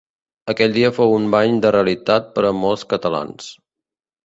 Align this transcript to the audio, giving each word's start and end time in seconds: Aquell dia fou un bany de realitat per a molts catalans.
Aquell 0.53 0.71
dia 0.77 0.89
fou 0.95 1.13
un 1.17 1.27
bany 1.35 1.59
de 1.67 1.73
realitat 1.77 2.33
per 2.39 2.45
a 2.51 2.55
molts 2.65 2.89
catalans. 2.97 3.55